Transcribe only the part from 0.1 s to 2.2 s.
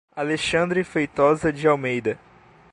Alexandre Feitosa de Almeida